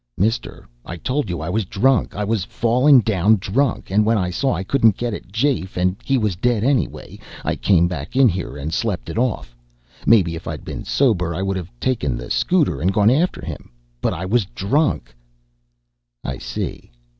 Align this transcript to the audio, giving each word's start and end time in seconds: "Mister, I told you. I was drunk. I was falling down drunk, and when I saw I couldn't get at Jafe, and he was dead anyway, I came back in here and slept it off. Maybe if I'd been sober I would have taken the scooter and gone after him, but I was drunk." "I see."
"Mister, 0.17 0.65
I 0.83 0.97
told 0.97 1.29
you. 1.29 1.41
I 1.41 1.49
was 1.49 1.63
drunk. 1.63 2.15
I 2.15 2.23
was 2.23 2.43
falling 2.43 3.01
down 3.01 3.35
drunk, 3.35 3.91
and 3.91 4.03
when 4.03 4.17
I 4.17 4.31
saw 4.31 4.51
I 4.51 4.63
couldn't 4.63 4.97
get 4.97 5.13
at 5.13 5.31
Jafe, 5.31 5.77
and 5.77 5.95
he 6.03 6.17
was 6.17 6.35
dead 6.35 6.63
anyway, 6.63 7.19
I 7.45 7.55
came 7.55 7.87
back 7.87 8.15
in 8.15 8.27
here 8.27 8.57
and 8.57 8.73
slept 8.73 9.11
it 9.11 9.17
off. 9.19 9.55
Maybe 10.07 10.33
if 10.33 10.47
I'd 10.47 10.65
been 10.65 10.85
sober 10.85 11.35
I 11.35 11.43
would 11.43 11.55
have 11.55 11.69
taken 11.79 12.17
the 12.17 12.31
scooter 12.31 12.81
and 12.81 12.91
gone 12.91 13.11
after 13.11 13.45
him, 13.45 13.69
but 14.01 14.11
I 14.11 14.25
was 14.25 14.45
drunk." 14.55 15.13
"I 16.23 16.39
see." 16.39 16.89